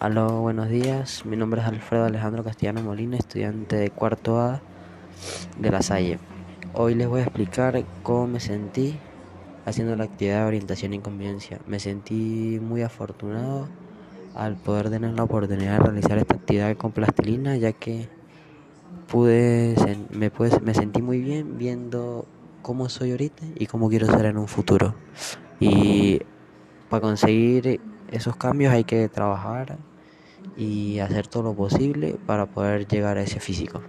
[0.00, 1.26] Aló, buenos días.
[1.26, 4.60] Mi nombre es Alfredo Alejandro Castellano Molina, estudiante de cuarto A
[5.58, 6.20] de La Salle.
[6.72, 8.96] Hoy les voy a explicar cómo me sentí
[9.66, 11.58] haciendo la actividad de orientación y convivencia.
[11.66, 13.66] Me sentí muy afortunado
[14.36, 18.08] al poder tener la oportunidad de realizar esta actividad con plastilina, ya que
[19.08, 19.74] pude,
[20.10, 20.30] me,
[20.62, 22.24] me sentí muy bien viendo
[22.62, 24.94] cómo soy ahorita y cómo quiero ser en un futuro.
[25.58, 26.20] Y
[26.88, 29.78] para conseguir esos cambios hay que trabajar
[30.54, 33.84] y hacer todo lo posible para poder llegar a ese físico.